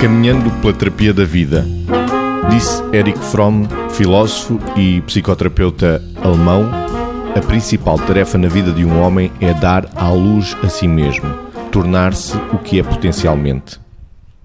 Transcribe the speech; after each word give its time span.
Caminhando 0.00 0.50
pela 0.62 0.72
terapia 0.72 1.12
da 1.12 1.24
vida, 1.24 1.66
disse 2.48 2.82
Erich 2.90 3.18
Fromm, 3.18 3.66
filósofo 3.90 4.58
e 4.74 5.02
psicoterapeuta 5.02 6.02
alemão, 6.22 6.70
a 7.36 7.40
principal 7.40 7.98
tarefa 7.98 8.38
na 8.38 8.48
vida 8.48 8.72
de 8.72 8.82
um 8.82 8.98
homem 8.98 9.30
é 9.42 9.52
dar 9.52 9.90
à 9.94 10.10
luz 10.10 10.56
a 10.62 10.70
si 10.70 10.88
mesmo, 10.88 11.28
tornar-se 11.70 12.34
o 12.50 12.56
que 12.56 12.80
é 12.80 12.82
potencialmente. 12.82 13.78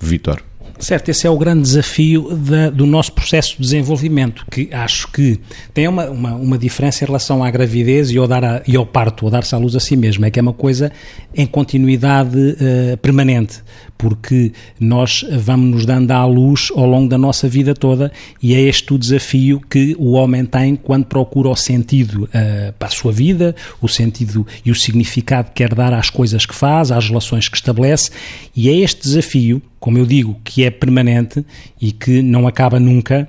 Vitor. 0.00 0.42
Certo, 0.84 1.08
esse 1.08 1.26
é 1.26 1.30
o 1.30 1.38
grande 1.38 1.62
desafio 1.62 2.36
da, 2.36 2.68
do 2.68 2.84
nosso 2.84 3.10
processo 3.12 3.54
de 3.56 3.62
desenvolvimento, 3.62 4.44
que 4.50 4.68
acho 4.70 5.10
que 5.10 5.40
tem 5.72 5.88
uma, 5.88 6.10
uma, 6.10 6.34
uma 6.34 6.58
diferença 6.58 7.02
em 7.02 7.06
relação 7.06 7.42
à 7.42 7.50
gravidez 7.50 8.10
e 8.10 8.18
ao, 8.18 8.28
dar 8.28 8.44
a, 8.44 8.62
e 8.68 8.76
ao 8.76 8.84
parto, 8.84 9.24
ou 9.24 9.30
dar-se 9.30 9.54
à 9.54 9.58
luz 9.58 9.74
a 9.74 9.80
si 9.80 9.96
mesmo, 9.96 10.26
é 10.26 10.30
que 10.30 10.38
é 10.38 10.42
uma 10.42 10.52
coisa 10.52 10.92
em 11.34 11.46
continuidade 11.46 12.36
uh, 12.36 12.98
permanente, 12.98 13.62
porque 13.96 14.52
nós 14.78 15.24
vamos 15.32 15.70
nos 15.70 15.86
dando 15.86 16.10
à 16.10 16.26
luz 16.26 16.68
ao 16.76 16.84
longo 16.84 17.08
da 17.08 17.16
nossa 17.16 17.48
vida 17.48 17.72
toda 17.74 18.12
e 18.42 18.54
é 18.54 18.60
este 18.60 18.92
o 18.92 18.98
desafio 18.98 19.62
que 19.70 19.96
o 19.98 20.12
homem 20.12 20.44
tem 20.44 20.76
quando 20.76 21.06
procura 21.06 21.48
o 21.48 21.56
sentido 21.56 22.24
uh, 22.24 22.74
para 22.78 22.88
a 22.88 22.90
sua 22.90 23.10
vida, 23.10 23.56
o 23.80 23.88
sentido 23.88 24.46
e 24.62 24.70
o 24.70 24.74
significado 24.74 25.48
que 25.48 25.64
quer 25.64 25.74
dar 25.74 25.94
às 25.94 26.10
coisas 26.10 26.44
que 26.44 26.54
faz, 26.54 26.92
às 26.92 27.08
relações 27.08 27.48
que 27.48 27.56
estabelece, 27.56 28.10
e 28.54 28.68
é 28.68 28.76
este 28.76 29.00
desafio 29.00 29.62
como 29.84 29.98
eu 29.98 30.06
digo, 30.06 30.40
que 30.42 30.64
é 30.64 30.70
permanente 30.70 31.44
e 31.78 31.92
que 31.92 32.22
não 32.22 32.48
acaba 32.48 32.80
nunca, 32.80 33.28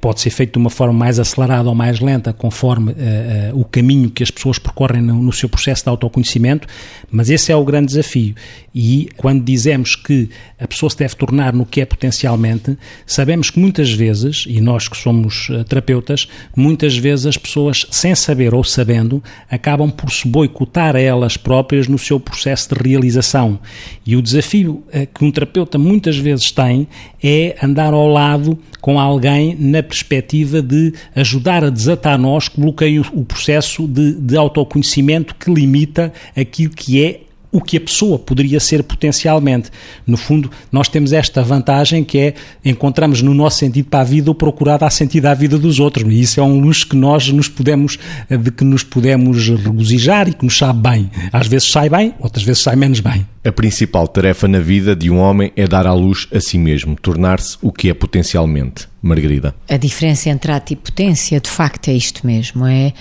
pode 0.00 0.20
ser 0.20 0.30
feito 0.30 0.52
de 0.52 0.58
uma 0.58 0.70
forma 0.70 0.92
mais 0.92 1.18
acelerada 1.18 1.68
ou 1.68 1.74
mais 1.74 1.98
lenta, 1.98 2.32
conforme 2.32 2.92
uh, 2.92 3.54
uh, 3.54 3.60
o 3.60 3.64
caminho 3.64 4.08
que 4.08 4.22
as 4.22 4.30
pessoas 4.30 4.56
percorrem 4.56 5.02
no, 5.02 5.14
no, 5.20 5.32
seu 5.32 5.48
processo 5.48 5.82
de 5.82 5.88
autoconhecimento, 5.88 6.68
mas 7.10 7.28
esse 7.28 7.50
é 7.50 7.56
o 7.56 7.64
grande 7.64 7.88
desafio. 7.88 8.36
E 8.72 9.08
quando 9.16 9.42
dizemos 9.42 9.96
que 9.96 10.30
a 10.60 10.68
pessoa 10.68 10.88
se 10.90 10.98
deve 10.98 11.16
tornar 11.16 11.52
no 11.52 11.66
que 11.66 11.80
é 11.80 11.84
potencialmente, 11.84 12.78
sabemos 13.04 13.50
que 13.50 13.58
muitas 13.58 13.90
vezes, 13.90 14.44
e 14.46 14.60
nós 14.60 14.86
que 14.86 14.96
somos 14.96 15.48
uh, 15.48 15.64
terapeutas, 15.64 16.28
muitas 16.56 16.96
vezes 16.96 17.26
as 17.26 17.36
pessoas, 17.36 17.84
sem 17.90 18.14
saber 18.14 18.54
ou 18.54 18.62
sabendo, 18.62 19.20
acabam 19.50 19.90
por 19.90 20.12
se 20.12 20.28
boicotar 20.28 20.94
a 20.94 21.00
elas 21.00 21.36
próprias 21.36 21.88
no 21.88 21.98
seu 21.98 22.20
processo 22.20 22.72
de 22.72 22.88
realização. 22.88 23.58
E 24.06 24.14
o 24.14 24.22
desafio 24.22 24.84
que 25.12 25.24
um 25.24 25.30
terapeuta 25.30 25.78
muitas 25.78 26.16
vezes 26.16 26.52
tem 26.52 26.86
é 27.22 27.56
andar 27.62 27.92
ao 27.92 28.06
lado 28.06 28.58
com 28.80 29.00
alguém 29.00 29.56
na 29.64 29.82
perspectiva 29.82 30.62
de 30.62 30.92
ajudar 31.14 31.64
a 31.64 31.70
desatar 31.70 32.18
nós 32.18 32.48
que 32.48 32.60
bloqueia 32.60 33.00
o 33.00 33.24
processo 33.24 33.86
de, 33.88 34.12
de 34.12 34.36
autoconhecimento 34.36 35.34
que 35.34 35.52
limita 35.52 36.12
aquilo 36.36 36.70
que 36.70 37.02
é 37.02 37.20
o 37.54 37.60
que 37.60 37.76
a 37.76 37.80
pessoa 37.80 38.18
poderia 38.18 38.58
ser 38.58 38.82
potencialmente. 38.82 39.70
No 40.04 40.16
fundo, 40.16 40.50
nós 40.72 40.88
temos 40.88 41.12
esta 41.12 41.40
vantagem 41.40 42.02
que 42.02 42.18
é 42.18 42.34
encontramos 42.64 43.22
no 43.22 43.32
nosso 43.32 43.58
sentido 43.58 43.86
para 43.88 44.00
a 44.00 44.04
vida 44.04 44.28
o 44.28 44.34
procurar 44.34 44.76
dar 44.76 44.90
sentido 44.90 45.26
à 45.26 45.34
vida 45.34 45.56
dos 45.56 45.78
outros. 45.78 46.04
E 46.12 46.20
isso 46.20 46.40
é 46.40 46.42
um 46.42 46.58
luxo 46.58 46.88
que 46.88 46.96
nós 46.96 47.28
nos 47.28 47.46
podemos, 47.46 47.96
de 48.28 48.50
que 48.50 48.64
nos 48.64 48.82
podemos 48.82 49.46
regozijar 49.46 50.28
e 50.28 50.34
que 50.34 50.44
nos 50.44 50.58
sabe 50.58 50.80
bem. 50.82 51.10
Às 51.32 51.46
vezes 51.46 51.70
sai 51.70 51.88
bem, 51.88 52.12
outras 52.18 52.42
vezes 52.42 52.60
sai 52.60 52.74
menos 52.74 52.98
bem. 52.98 53.24
A 53.44 53.52
principal 53.52 54.08
tarefa 54.08 54.48
na 54.48 54.58
vida 54.58 54.96
de 54.96 55.08
um 55.08 55.18
homem 55.18 55.52
é 55.54 55.68
dar 55.68 55.86
à 55.86 55.92
luz 55.92 56.26
a 56.34 56.40
si 56.40 56.58
mesmo, 56.58 56.96
tornar-se 56.96 57.56
o 57.62 57.70
que 57.70 57.88
é 57.88 57.94
potencialmente. 57.94 58.88
Margarida. 59.00 59.54
A 59.68 59.76
diferença 59.76 60.30
entre 60.30 60.50
ato 60.50 60.72
e 60.72 60.76
potência, 60.76 61.38
de 61.38 61.50
facto, 61.50 61.88
é 61.88 61.92
isto 61.92 62.26
mesmo: 62.26 62.66
é 62.66 62.94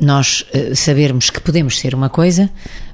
nós 0.00 0.44
uh, 0.54 0.74
sabermos 0.74 1.30
que 1.30 1.40
podemos 1.40 1.78
ser 1.78 1.94
uma 1.94 2.08
coisa, 2.08 2.50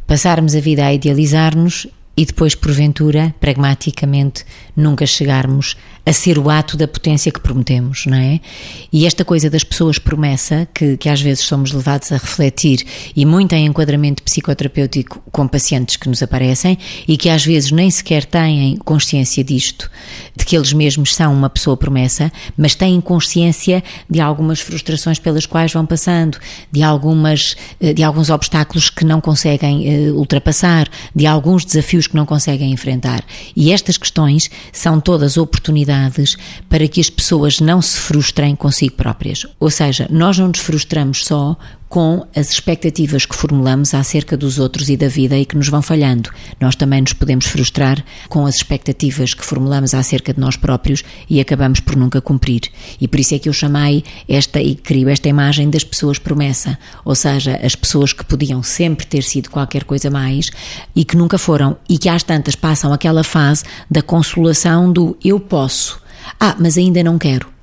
passarmos 0.07 0.55
a 0.55 0.61
vida 0.61 0.85
a 0.85 0.93
idealizar-nos 0.93 1.87
e 2.17 2.25
depois, 2.25 2.55
porventura, 2.55 3.35
pragmaticamente, 3.39 4.45
nunca 4.75 5.07
chegarmos 5.07 5.77
a 6.07 6.13
ser 6.13 6.39
o 6.39 6.49
ato 6.49 6.77
da 6.77 6.87
potência 6.87 7.33
que 7.33 7.41
prometemos, 7.41 8.07
não 8.07 8.17
é? 8.17 8.41
E 8.93 9.07
esta 9.07 9.25
coisa 9.25 9.51
das 9.51 9.65
pessoas 9.65 9.99
promessa, 9.99 10.69
que, 10.73 10.97
que 10.97 11.09
às 11.09 11.21
vezes 11.21 11.43
somos 11.43 11.73
levados 11.73 12.13
a 12.13 12.17
refletir, 12.17 12.87
e 13.15 13.27
muito 13.27 13.55
em 13.55 13.67
enquadramento 13.67 14.23
psicoterapêutico 14.23 15.21
com 15.33 15.49
pacientes 15.49 15.97
que 15.97 16.09
nos 16.09 16.23
aparecem, 16.23 16.79
e 17.09 17.17
que 17.17 17.29
às 17.29 17.45
vezes 17.45 17.73
nem 17.73 17.91
sequer 17.91 18.25
têm 18.25 18.77
consciência 18.77 19.43
disto, 19.43 19.91
de 20.37 20.45
que 20.45 20.57
eles 20.57 20.73
mesmos 20.73 21.13
são 21.13 21.35
uma 21.35 21.51
pessoa 21.51 21.77
promessa, 21.77 22.33
mas 22.57 22.77
têm 22.77 23.01
consciência 23.01 23.83
de 24.09 24.21
algumas 24.21 24.61
frustrações 24.61 25.19
pelas 25.19 25.45
quais 25.45 25.73
vão 25.73 25.85
passando, 25.85 26.39
de, 26.71 26.85
algumas, 26.85 27.57
eh, 27.81 27.93
de 27.93 28.05
alguns 28.05 28.31
obstáculos 28.31 28.91
que 28.91 29.05
não 29.05 29.21
conseguem 29.21 30.11
uh, 30.11 30.15
ultrapassar, 30.15 30.89
de 31.13 31.27
alguns 31.27 31.65
desafios 32.07 32.09
que 32.09 32.17
não 32.17 32.25
conseguem 32.25 32.73
enfrentar. 32.73 33.25
E 33.55 33.73
estas 33.73 33.99
questões 33.99 34.51
são 34.73 35.01
todas 35.01 35.37
oportunidades 35.37 36.37
para 36.69 36.87
que 36.89 37.01
as 37.01 37.11
pessoas 37.11 37.61
não 37.61 37.83
se 37.83 37.99
frustrem 37.99 38.55
consigo 38.55 38.95
próprias. 38.95 39.47
Ou 39.59 39.71
seja, 39.71 40.07
nós 40.11 40.39
não 40.39 40.49
nos 40.49 40.61
frustramos 40.61 41.25
só 41.25 41.57
com 41.97 42.27
as 42.37 42.51
expectativas 42.51 43.25
que 43.25 43.35
formulamos 43.35 43.95
acerca 43.95 44.37
dos 44.37 44.59
outros 44.59 44.91
e 44.91 44.99
da 44.99 45.09
vida 45.09 45.35
e 45.39 45.47
que 45.47 45.57
nos 45.57 45.71
vão 45.71 45.81
falhando. 45.81 46.29
Nós 46.61 46.77
também 46.77 47.01
nos 47.01 47.15
podemos 47.15 47.47
frustrar 47.47 48.05
com 48.29 48.45
as 48.45 48.57
expectativas 48.57 49.33
que 49.33 49.43
formulamos 49.43 49.95
acerca 49.95 50.35
de 50.35 50.39
nós 50.39 50.59
próprios 50.59 51.03
e 51.27 51.41
acabamos 51.41 51.81
por 51.81 51.97
nunca 51.97 52.21
cumprir. 52.21 52.65
E 53.01 53.09
por 53.09 53.19
isso 53.19 53.35
é 53.35 53.39
que 53.39 53.49
eu 53.49 53.53
chamei 53.55 54.05
esta 54.29 54.61
e 54.61 54.75
crio 54.75 55.09
esta 55.09 55.31
imagem 55.31 55.71
das 55.71 55.85
pessoas 55.85 56.19
promessa, 56.19 56.79
ou 57.03 57.15
seja, 57.15 57.59
as 57.65 57.75
pessoas 57.75 58.13
que 58.13 58.27
podiam 58.27 58.63
sempre 58.63 59.07
ter 59.07 59.23
sido 59.23 59.49
qualquer 59.49 59.85
coisa 59.85 60.11
mais 60.11 60.51
e 60.95 61.03
que 61.03 61.17
nunca 61.17 61.39
foram 61.39 61.79
e 61.89 61.97
que 61.97 62.11
às 62.11 62.23
tantas 62.23 62.55
passam 62.55 62.93
aquela 62.93 63.25
fase 63.25 63.65
da 63.91 64.03
consolação 64.03 64.93
do 64.93 65.17
eu 65.25 65.41
posso. 65.41 65.99
Ah, 66.39 66.55
mas 66.59 66.77
ainda 66.77 67.03
não 67.03 67.17
quero. 67.17 67.56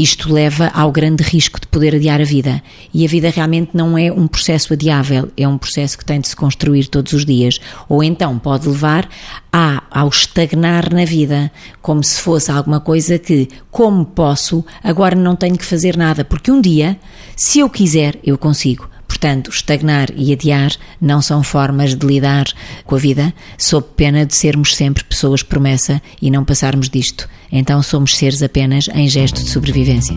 Isto 0.00 0.32
leva 0.32 0.68
ao 0.68 0.90
grande 0.90 1.22
risco 1.22 1.60
de 1.60 1.66
poder 1.66 1.94
adiar 1.94 2.22
a 2.22 2.24
vida. 2.24 2.62
E 2.94 3.04
a 3.04 3.08
vida 3.08 3.28
realmente 3.28 3.72
não 3.74 3.98
é 3.98 4.10
um 4.10 4.26
processo 4.26 4.72
adiável, 4.72 5.30
é 5.36 5.46
um 5.46 5.58
processo 5.58 5.98
que 5.98 6.06
tem 6.06 6.18
de 6.18 6.26
se 6.26 6.34
construir 6.34 6.86
todos 6.86 7.12
os 7.12 7.26
dias. 7.26 7.60
Ou 7.86 8.02
então 8.02 8.38
pode 8.38 8.66
levar 8.66 9.06
a, 9.52 9.82
ao 9.90 10.08
estagnar 10.08 10.90
na 10.90 11.04
vida, 11.04 11.52
como 11.82 12.02
se 12.02 12.18
fosse 12.18 12.50
alguma 12.50 12.80
coisa 12.80 13.18
que, 13.18 13.46
como 13.70 14.06
posso, 14.06 14.64
agora 14.82 15.14
não 15.14 15.36
tenho 15.36 15.58
que 15.58 15.66
fazer 15.66 15.98
nada, 15.98 16.24
porque 16.24 16.50
um 16.50 16.62
dia, 16.62 16.98
se 17.36 17.58
eu 17.58 17.68
quiser, 17.68 18.18
eu 18.24 18.38
consigo. 18.38 18.88
Portanto, 19.20 19.50
estagnar 19.50 20.08
e 20.16 20.32
adiar 20.32 20.72
não 20.98 21.20
são 21.20 21.42
formas 21.42 21.94
de 21.94 22.06
lidar 22.06 22.46
com 22.86 22.94
a 22.94 22.98
vida, 22.98 23.34
sob 23.58 23.86
pena 23.94 24.24
de 24.24 24.34
sermos 24.34 24.74
sempre 24.74 25.04
pessoas 25.04 25.42
promessa 25.42 26.00
e 26.22 26.30
não 26.30 26.42
passarmos 26.42 26.88
disto. 26.88 27.28
Então 27.52 27.82
somos 27.82 28.16
seres 28.16 28.42
apenas 28.42 28.88
em 28.88 29.10
gesto 29.10 29.42
de 29.42 29.50
sobrevivência. 29.50 30.16